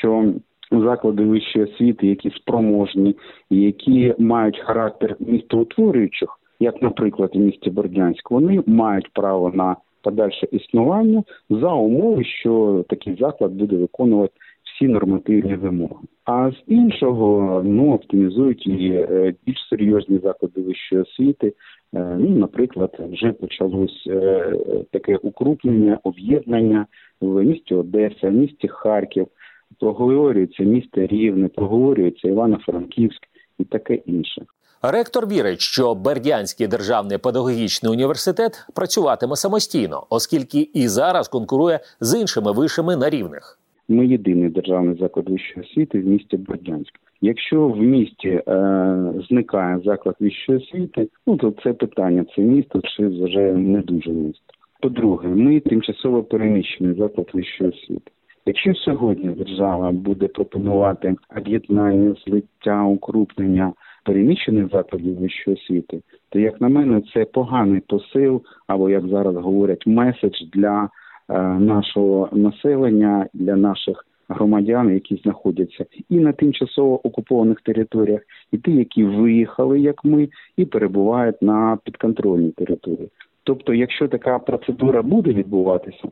що 0.00 0.35
заклади 0.73 1.25
вищої 1.25 1.64
освіти, 1.64 2.06
які 2.06 2.30
спроможні, 2.30 3.16
які 3.50 4.14
мають 4.18 4.58
характер 4.58 5.16
містоутворюючих, 5.20 6.28
як, 6.61 6.82
наприклад, 6.82 7.30
у 7.35 7.38
місті 7.38 7.70
Бордянськ, 7.70 8.30
вони 8.30 8.62
мають 8.66 9.12
право 9.12 9.52
на 9.54 9.76
подальше 10.02 10.49
існування 10.52 11.23
за 11.50 11.73
умови, 11.73 12.25
що 12.25 12.85
такий 12.88 13.16
заклад 13.20 13.52
буде 13.52 13.76
виконувати 13.76 14.32
всі 14.64 14.88
нормативні 14.88 15.54
вимоги. 15.54 15.94
А 16.25 16.50
з 16.50 16.54
іншого 16.66 17.62
ну 17.64 17.92
оптимізують 17.94 18.66
і 18.66 18.90
е, 18.92 19.35
більш 19.46 19.68
серйозні 19.70 20.18
заклади 20.18 20.61
вищої 20.61 21.02
освіти. 21.02 21.52
Е, 21.94 22.16
ну, 22.18 22.28
наприклад, 22.28 23.00
вже 23.12 23.32
почалось 23.32 24.06
е, 24.06 24.52
таке 24.92 25.16
укрупнення, 25.16 25.99
об'єднання 26.02 26.87
в 27.20 27.44
місті 27.44 27.75
Одеса, 27.75 28.28
в 28.28 28.32
місті 28.32 28.68
Харків. 28.68 29.26
Проговорюється 29.80 30.62
місто 30.62 31.06
Рівне, 31.06 31.49
проговорюється 31.49 32.28
Івано-Франківськ 32.28 33.23
і 33.58 33.64
таке 33.64 33.94
інше. 33.94 34.42
Ректор 34.82 35.26
вірить, 35.26 35.61
що 35.61 35.94
Бердянський 35.94 36.66
державний 36.66 37.18
педагогічний 37.18 37.92
університет 37.92 38.66
працюватиме 38.75 39.37
самостійно, 39.37 40.06
оскільки 40.11 40.61
і 40.75 40.88
зараз 40.88 41.28
конкурує 41.28 41.80
з 42.00 42.20
іншими 42.20 42.52
вишами 42.52 42.96
на 42.96 43.11
рівних. 43.11 43.58
Ми 43.88 44.06
єдиний 44.06 44.49
державний 44.49 44.99
заклад 44.99 45.28
вищої 45.28 45.66
освіти 45.66 46.00
в 46.00 46.06
місті 46.06 46.37
Бердянськ. 46.37 46.92
Якщо 47.20 47.68
в 47.68 47.76
місті 47.76 48.28
е, 48.28 48.42
зникає 49.28 49.80
заклад 49.85 50.16
вищої 50.20 50.58
освіти, 50.58 51.08
ну 51.26 51.37
то 51.37 51.54
це 51.62 51.73
питання: 51.73 52.25
це 52.37 52.42
місто 52.42 52.80
чи 52.96 53.06
вже 53.06 53.52
не 53.52 53.80
дуже 53.80 54.11
місто. 54.11 54.44
По-друге, 54.80 55.28
ми 55.28 55.61
тимчасово 55.61 56.23
переміщений 56.23 56.96
заклад 56.99 57.30
вищої 57.35 57.70
освіти. 57.70 58.11
Якщо 58.47 58.75
сьогодні 58.75 59.29
держава 59.29 59.93
буде 59.93 60.29
пропонувати 60.29 61.17
об'єднання, 61.37 62.15
злиття, 62.26 62.85
укрупнення 62.85 63.73
переміщених 64.05 64.69
закладів 64.73 65.19
вищої 65.19 65.57
освіти, 65.57 66.00
то 66.29 66.38
як 66.38 66.61
на 66.61 66.69
мене, 66.69 67.03
це 67.15 67.25
поганий 67.25 67.81
посил, 67.81 68.43
або 68.67 68.91
як 68.91 69.07
зараз 69.07 69.37
говорять, 69.37 69.87
меседж 69.87 70.43
для 70.53 70.88
е, 71.29 71.43
нашого 71.59 72.29
населення, 72.33 73.26
для 73.35 73.57
наших 73.57 74.07
громадян, 74.29 74.95
які 74.95 75.17
знаходяться 75.17 75.85
і 76.09 76.19
на 76.21 76.33
тимчасово 76.33 77.07
окупованих 77.07 77.61
територіях, 77.61 78.21
і 78.53 78.59
ті, 78.59 78.73
які 78.73 79.05
виїхали, 79.05 79.81
як 79.81 80.05
ми, 80.05 80.29
і 80.57 80.65
перебувають 80.65 81.43
на 81.43 81.79
підконтрольній 81.85 82.50
території. 82.50 83.09
Тобто, 83.45 83.75
якщо 83.75 84.09
така 84.09 84.38
процедура 84.38 85.03
буде 85.03 85.33
відбуватися, 85.33 86.09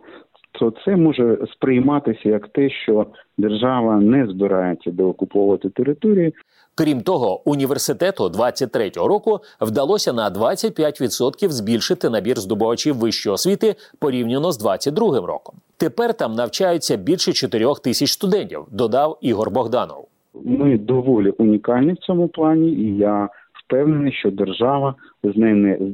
то 0.58 0.72
це 0.84 0.96
може 0.96 1.38
сприйматися 1.52 2.28
як 2.28 2.48
те, 2.48 2.70
що 2.70 3.06
держава 3.38 3.96
не 3.96 4.26
збирається 4.26 4.90
деокуповувати 4.90 5.68
території. 5.68 6.32
Крім 6.74 7.00
того, 7.00 7.50
університету 7.50 8.24
23-го 8.24 9.08
року 9.08 9.40
вдалося 9.60 10.12
на 10.12 10.30
25% 10.30 11.48
збільшити 11.48 12.10
набір 12.10 12.38
здобувачів 12.38 12.96
вищої 12.96 13.34
освіти 13.34 13.74
порівняно 14.00 14.52
з 14.52 14.64
22-м 14.64 15.24
роком. 15.24 15.54
Тепер 15.76 16.14
там 16.14 16.32
навчаються 16.32 16.96
більше 16.96 17.32
4 17.32 17.66
тисяч 17.84 18.10
студентів. 18.10 18.60
Додав 18.70 19.18
Ігор 19.20 19.50
Богданов. 19.50 20.08
Ми 20.44 20.78
доволі 20.78 21.30
унікальні 21.30 21.92
в 21.92 21.96
цьому 21.96 22.28
плані, 22.28 22.70
і 22.70 22.96
я 22.96 23.28
впевнений, 23.64 24.12
що 24.12 24.30
держава 24.30 24.94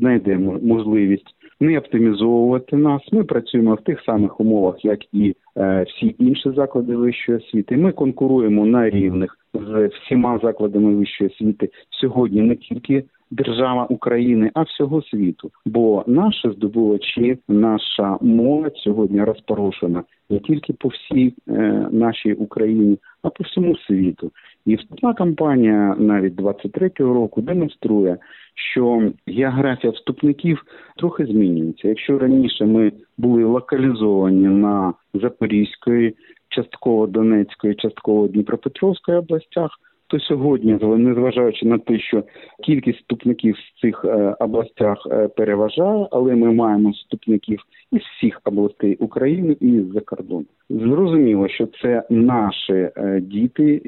знайде 0.01 0.39
можливість 0.63 1.35
не 1.61 1.79
оптимізовувати 1.79 2.77
нас. 2.77 3.03
Ми 3.13 3.25
працюємо 3.25 3.75
в 3.75 3.81
тих 3.81 4.01
самих 4.05 4.41
умовах, 4.41 4.85
як 4.85 4.99
і 5.13 5.35
е, 5.57 5.85
всі 5.89 6.17
інші 6.19 6.51
заклади 6.51 6.97
вищої 6.97 7.39
освіти. 7.39 7.77
Ми 7.77 7.93
конкуруємо 7.93 8.67
на 8.67 8.91
рівних 8.91 9.37
з 9.55 9.87
всіма 9.87 10.39
закладами 10.43 10.95
вищої 10.95 11.31
освіти 11.31 11.69
сьогодні 12.01 12.43
не 12.43 12.57
тільки 12.57 13.05
держава 13.31 13.85
України, 13.85 14.51
а 14.55 14.63
всього 14.63 15.03
світу. 15.03 15.51
Бо 15.67 16.05
наші 16.07 16.51
здобувачі, 16.51 17.39
наша 17.49 18.19
молодь 18.21 18.77
сьогодні 18.77 19.25
розпорошена 19.25 20.03
не 20.31 20.39
тільки 20.39 20.73
по 20.73 20.89
всій 20.89 21.35
е, 21.49 21.53
нашій 21.91 22.33
Україні, 22.33 22.99
а 23.23 23.31
по 23.31 23.45
всьому 23.45 23.77
світу. 23.77 24.31
І 24.67 24.77
вступна 24.77 25.15
кампанія 25.15 25.97
навіть 25.99 26.35
23-го 26.35 27.15
року 27.15 27.43
демонструє, 27.43 28.19
що 28.55 29.13
географія 29.27 29.93
вступників 29.93 30.63
трохи 30.97 31.27
змінюється. 31.27 31.89
Якщо 31.89 32.19
раніше 32.19 32.67
ми 32.67 32.93
були 33.19 33.45
локалізовані 33.45 34.49
на 34.49 34.95
Запорізької, 35.15 36.15
частково 36.49 37.07
Донецької, 37.07 37.75
частково 37.75 38.29
Дніпропетровської 38.29 39.19
областях, 39.19 39.71
то 40.11 40.21
сьогодні, 40.21 40.79
незважаючи 40.83 41.67
на 41.67 41.79
те, 41.79 41.99
що 41.99 42.23
кількість 42.65 42.99
вступників 42.99 43.55
в 43.55 43.81
цих 43.81 44.05
е, 44.05 44.35
областях 44.41 45.07
е, 45.11 45.29
переважає, 45.29 46.09
але 46.11 46.35
ми 46.35 46.53
маємо 46.53 46.91
вступників 46.91 47.61
із 47.93 48.03
всіх 48.03 48.41
областей 48.45 48.97
України 48.97 49.57
і 49.61 49.81
з-за 49.81 50.01
кордону. 50.01 50.45
Зрозуміло, 50.71 51.49
що 51.49 51.67
це 51.67 52.03
наші 52.11 52.73
е, 52.73 53.21
діти, 53.23 53.81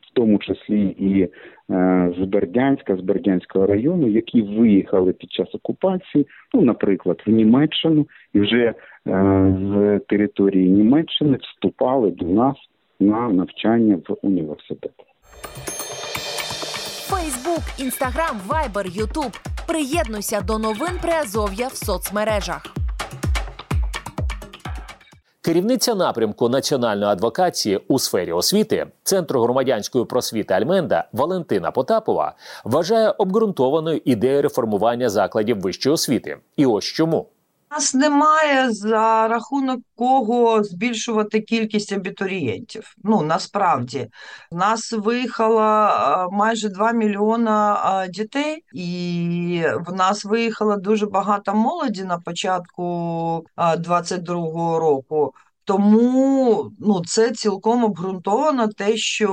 в 0.00 0.12
тому 0.14 0.38
числі 0.38 0.82
і 0.98 1.28
з 2.18 2.24
Бердянська, 2.24 2.96
з 2.96 3.00
Бердянського 3.00 3.66
району, 3.66 4.08
які 4.08 4.42
виїхали 4.42 5.12
під 5.12 5.32
час 5.32 5.54
окупації, 5.54 6.26
ну, 6.54 6.62
наприклад, 6.62 7.22
в 7.26 7.30
Німеччину, 7.30 8.06
і 8.34 8.40
вже 8.40 8.74
з 9.70 10.00
території 10.08 10.70
Німеччини 10.70 11.38
вступали 11.42 12.10
до 12.10 12.26
нас 12.26 12.56
на 13.00 13.28
навчання 13.28 13.98
в 14.08 14.16
університет. 14.22 14.92
Фейсбук, 17.08 17.62
інстаграм, 17.78 18.40
вайбер, 18.46 18.86
ютуб. 18.86 19.36
Приєднуйся 19.66 20.40
до 20.40 20.58
новин 20.58 20.98
Приазов'я 21.02 21.68
в 21.68 21.76
соцмережах. 21.76 22.62
Керівниця 25.42 25.94
напрямку 25.94 26.48
національної 26.48 27.12
адвокації 27.12 27.80
у 27.88 27.98
сфері 27.98 28.32
освіти 28.32 28.86
Центру 29.02 29.42
громадянської 29.42 30.04
просвіти 30.04 30.54
Альменда 30.54 31.08
Валентина 31.12 31.70
Потапова 31.70 32.34
вважає 32.64 33.10
обґрунтованою 33.10 34.00
ідею 34.04 34.42
реформування 34.42 35.08
закладів 35.08 35.60
вищої 35.60 35.94
освіти. 35.94 36.38
І 36.56 36.66
ось 36.66 36.84
чому. 36.84 37.26
Нас 37.70 37.94
немає 37.94 38.72
за 38.72 39.28
рахунок 39.28 39.80
кого 39.96 40.64
збільшувати 40.64 41.40
кількість 41.40 41.92
абітурієнтів. 41.92 42.94
Ну 43.04 43.22
насправді 43.22 44.08
в 44.50 44.56
нас 44.56 44.92
виїхало 44.92 45.90
майже 46.32 46.68
2 46.68 46.92
мільйона 46.92 48.06
дітей, 48.08 48.64
і 48.74 49.64
в 49.86 49.92
нас 49.92 50.24
виїхало 50.24 50.76
дуже 50.76 51.06
багато 51.06 51.54
молоді 51.54 52.04
на 52.04 52.18
початку 52.18 52.84
а, 53.56 53.76
22-го 53.76 54.78
року. 54.78 55.34
Тому 55.64 56.70
ну 56.78 57.02
це 57.04 57.30
цілком 57.30 57.84
обґрунтовано 57.84 58.68
те, 58.68 58.96
що 58.96 59.32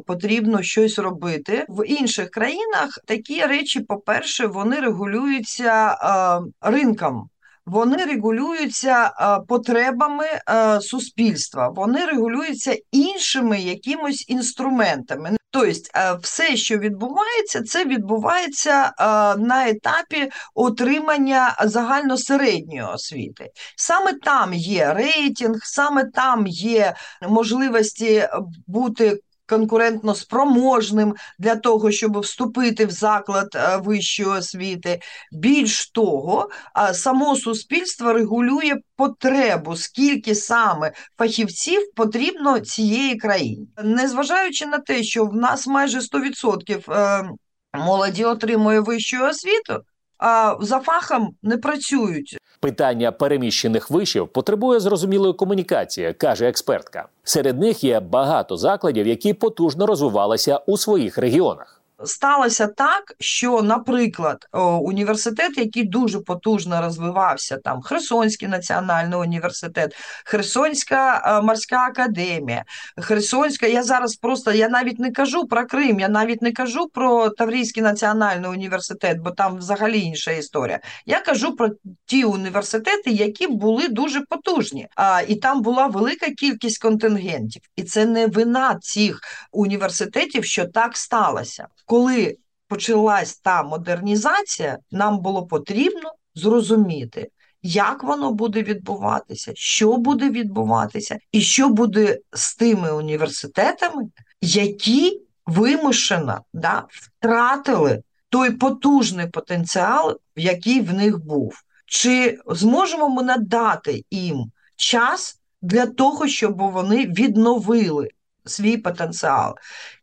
е, 0.00 0.04
потрібно 0.06 0.62
щось 0.62 0.98
робити 0.98 1.66
в 1.68 1.86
інших 1.86 2.30
країнах. 2.30 2.98
Такі 3.06 3.42
речі, 3.42 3.80
по-перше, 3.80 4.46
вони 4.46 4.80
регулюються 4.80 5.98
е, 6.02 6.68
ринком. 6.70 7.30
Вони 7.66 8.04
регулюються 8.04 9.04
е, 9.06 9.40
потребами 9.48 10.26
е, 10.26 10.80
суспільства, 10.80 11.68
вони 11.68 12.04
регулюються 12.04 12.76
іншими 12.92 13.60
якимось 13.60 14.24
інструментами. 14.28 15.36
Тобто, 15.50 15.68
е, 15.68 16.14
все, 16.22 16.56
що 16.56 16.78
відбувається, 16.78 17.62
це 17.62 17.84
відбувається 17.84 18.92
на 19.38 19.68
етапі 19.68 20.30
отримання 20.54 21.56
загальносередньої 21.64 22.82
освіти. 22.82 23.50
Саме 23.76 24.12
там 24.12 24.54
є 24.54 24.94
рейтинг, 24.94 25.58
саме 25.62 26.04
там 26.04 26.46
є 26.46 26.94
можливості 27.28 28.28
бути 28.66 29.20
конкурентно 29.50 30.14
спроможним 30.14 31.14
для 31.38 31.56
того, 31.56 31.90
щоб 31.90 32.20
вступити 32.20 32.86
в 32.86 32.90
заклад 32.90 33.48
е, 33.54 33.76
вищої 33.76 34.28
освіти. 34.28 35.00
Більш 35.32 35.90
того, 35.90 36.48
е, 36.78 36.94
само 36.94 37.36
суспільство 37.36 38.12
регулює 38.12 38.76
потребу, 38.96 39.76
скільки 39.76 40.34
саме 40.34 40.92
фахівців 41.18 41.80
потрібно 41.96 42.60
цієї 42.60 43.16
країні, 43.16 43.68
незважаючи 43.84 44.66
на 44.66 44.78
те, 44.78 45.02
що 45.02 45.24
в 45.24 45.34
нас 45.34 45.66
майже 45.66 46.00
100% 46.00 46.92
е, 46.92 47.30
молоді 47.74 48.24
отримує 48.24 48.80
вищу 48.80 49.24
освіту. 49.24 49.80
А 50.18 50.56
за 50.60 50.80
фахом 50.80 51.30
не 51.42 51.56
працюють. 51.56 52.39
Питання 52.60 53.12
переміщених 53.12 53.90
вишів 53.90 54.28
потребує 54.28 54.80
зрозумілої 54.80 55.32
комунікації, 55.34 56.12
каже 56.12 56.48
експертка. 56.48 57.08
Серед 57.24 57.60
них 57.60 57.84
є 57.84 58.00
багато 58.00 58.56
закладів, 58.56 59.06
які 59.06 59.34
потужно 59.34 59.86
розвивалися 59.86 60.60
у 60.66 60.76
своїх 60.76 61.18
регіонах. 61.18 61.79
Сталося 62.04 62.66
так, 62.66 63.14
що, 63.18 63.62
наприклад, 63.62 64.46
університет, 64.82 65.58
який 65.58 65.84
дуже 65.84 66.20
потужно 66.20 66.80
розвивався, 66.80 67.56
там 67.56 67.82
Херсонський 67.82 68.48
національний 68.48 69.18
університет, 69.18 69.96
Херсонська 70.24 71.40
морська 71.44 71.86
академія, 71.86 72.64
Херсонська. 73.00 73.66
Я 73.66 73.82
зараз 73.82 74.16
просто 74.16 74.52
я 74.52 74.68
навіть 74.68 74.98
не 74.98 75.12
кажу 75.12 75.46
про 75.46 75.66
Крим, 75.66 76.00
я 76.00 76.08
навіть 76.08 76.42
не 76.42 76.52
кажу 76.52 76.88
про 76.88 77.30
Таврійський 77.30 77.82
національний 77.82 78.50
університет, 78.50 79.18
бо 79.18 79.30
там 79.30 79.56
взагалі 79.56 80.00
інша 80.00 80.30
історія. 80.30 80.80
Я 81.06 81.20
кажу 81.20 81.56
про 81.56 81.68
ті 82.06 82.24
університети, 82.24 83.10
які 83.10 83.46
були 83.46 83.88
дуже 83.88 84.20
потужні, 84.20 84.88
а 84.96 85.22
і 85.28 85.34
там 85.34 85.62
була 85.62 85.86
велика 85.86 86.30
кількість 86.30 86.82
контингентів, 86.82 87.62
і 87.76 87.82
це 87.82 88.06
не 88.06 88.26
вина 88.26 88.78
цих 88.82 89.20
університетів, 89.52 90.44
що 90.44 90.64
так 90.64 90.96
сталося 90.96 91.66
коли 91.90 92.36
почалась 92.68 93.38
та 93.38 93.62
модернізація, 93.62 94.78
нам 94.90 95.18
було 95.18 95.46
потрібно 95.46 96.12
зрозуміти, 96.34 97.30
як 97.62 98.04
воно 98.04 98.32
буде 98.32 98.62
відбуватися, 98.62 99.52
що 99.54 99.96
буде 99.96 100.30
відбуватися, 100.30 101.18
і 101.32 101.40
що 101.40 101.68
буде 101.68 102.18
з 102.32 102.54
тими 102.56 102.92
університетами, 102.92 104.02
які 104.40 105.20
вимушено 105.46 106.40
да, 106.52 106.86
втратили 106.90 108.02
той 108.28 108.50
потужний 108.50 109.26
потенціал, 109.26 110.20
який 110.36 110.80
в 110.80 110.94
них 110.94 111.24
був. 111.24 111.54
Чи 111.86 112.38
зможемо 112.46 113.08
ми 113.08 113.22
надати 113.22 114.04
їм 114.10 114.44
час 114.76 115.40
для 115.62 115.86
того, 115.86 116.28
щоб 116.28 116.58
вони 116.58 117.06
відновили 117.06 118.08
свій 118.44 118.76
потенціал. 118.76 119.54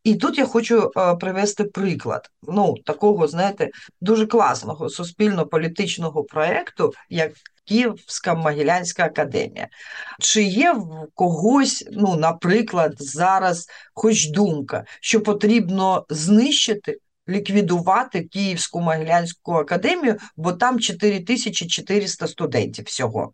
І 0.03 0.15
тут 0.15 0.37
я 0.37 0.45
хочу 0.45 0.91
е, 0.97 1.15
привести 1.15 1.63
приклад 1.63 2.29
ну, 2.43 2.75
такого, 2.85 3.27
знаєте, 3.27 3.69
дуже 4.01 4.27
класного 4.27 4.89
суспільно-політичного 4.89 6.23
проєкту, 6.23 6.93
як 7.09 7.31
Київська 7.67 8.35
Могилянська 8.35 9.05
академія. 9.05 9.67
Чи 10.19 10.43
є 10.43 10.73
в 10.73 11.07
когось, 11.13 11.87
ну, 11.91 12.15
наприклад, 12.15 12.93
зараз 12.97 13.67
хоч 13.93 14.29
думка, 14.29 14.85
що 15.01 15.21
потрібно 15.21 16.05
знищити? 16.09 16.97
Ліквідувати 17.29 18.21
Київську 18.21 18.81
Могилянську 18.81 19.53
академію, 19.53 20.17
бо 20.37 20.53
там 20.53 20.79
4400 20.79 22.27
студентів 22.27 22.85
всього. 22.85 23.33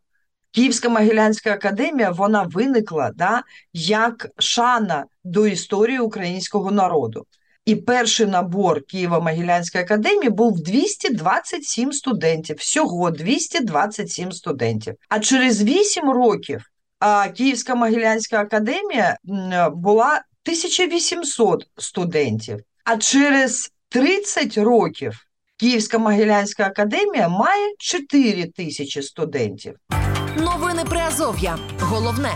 Київська 0.54 0.90
Могилянська 0.90 1.52
академія 1.52 2.12
вона 2.12 2.44
виникла 2.44 3.12
да, 3.16 3.44
як 3.74 4.28
шана 4.40 5.06
до 5.24 5.48
історії 5.48 6.00
українського 6.00 6.72
народу. 6.72 7.26
І 7.66 7.76
перший 7.76 8.26
набор 8.26 8.82
Києво-Могилянської 8.94 9.80
академії 9.80 10.30
був 10.30 10.64
227 10.64 11.94
студентів, 11.94 12.56
всього 12.60 13.12
227 13.12 14.32
студентів. 14.32 14.94
А 15.10 15.20
через 15.20 15.64
8 15.64 16.10
років 16.10 16.62
Київська 17.38 17.76
Могилянська 17.76 18.40
академія 18.40 19.18
була 19.74 20.08
1800 20.08 21.68
студентів. 21.78 22.60
А 22.84 22.98
через 22.98 23.72
30 23.90 24.58
років 24.58 25.14
Київська 25.58 25.98
Могилянська 25.98 26.66
академія 26.66 27.30
має 27.30 27.74
4 27.78 28.46
тисячі 28.46 29.02
студентів. 29.02 29.76
Новини 30.38 30.84
Приазов'я. 30.90 31.58
Головне. 31.80 32.30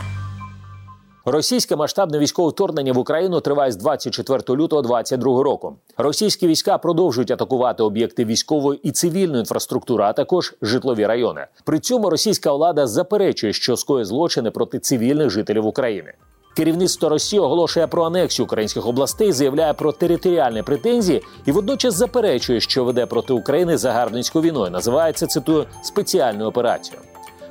Російське 1.25 1.75
масштабне 1.75 2.19
військове 2.19 2.49
вторгнення 2.49 2.93
в 2.93 2.97
Україну 2.97 3.39
триває 3.39 3.71
з 3.71 3.75
24 3.75 4.37
лютого 4.49 4.81
2022 4.81 5.43
року. 5.43 5.75
Російські 5.97 6.47
війська 6.47 6.77
продовжують 6.77 7.31
атакувати 7.31 7.83
об'єкти 7.83 8.25
військової 8.25 8.79
і 8.83 8.91
цивільної 8.91 9.39
інфраструктури, 9.39 10.03
а 10.03 10.13
також 10.13 10.55
житлові 10.61 11.05
райони. 11.05 11.45
При 11.65 11.79
цьому 11.79 12.09
російська 12.09 12.53
влада 12.53 12.87
заперечує, 12.87 13.53
що 13.53 13.77
скоє 13.77 14.05
злочини 14.05 14.51
проти 14.51 14.79
цивільних 14.79 15.29
жителів 15.29 15.65
України. 15.65 16.13
Керівництво 16.55 17.09
Росії 17.09 17.39
оголошує 17.39 17.87
про 17.87 18.03
анексію 18.03 18.45
українських 18.45 18.87
областей, 18.87 19.31
заявляє 19.31 19.73
про 19.73 19.91
територіальні 19.91 20.63
претензії 20.63 21.23
і 21.45 21.51
водночас 21.51 21.93
заперечує, 21.93 22.59
що 22.59 22.83
веде 22.83 23.05
проти 23.05 23.33
України 23.33 23.77
загарбницькою 23.77 24.43
війною. 24.43 24.71
Називається 24.71 25.27
цитую 25.27 25.65
спеціальною 25.83 26.49
операцією. 26.49 27.01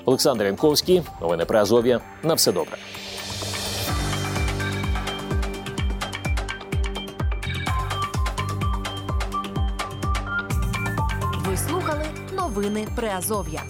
Олександр 0.07 0.45
Янковський, 0.45 1.03
новини 1.21 1.45
про 1.45 1.59
Азов'я. 1.59 2.01
На 2.23 2.35
все 2.35 2.53
добре. 2.53 2.77
Ви 11.49 11.57
слухали 11.57 12.05
новини 12.33 12.89
Приазов'я. 12.97 13.63